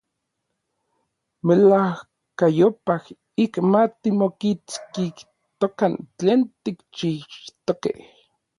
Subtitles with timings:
[1.47, 3.03] Melajkayopaj
[3.43, 7.99] ik ma timokitskijtokan tlen tikchixtokej.